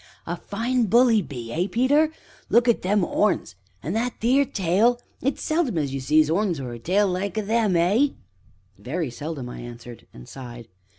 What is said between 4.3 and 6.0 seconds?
tail; it's seldom as you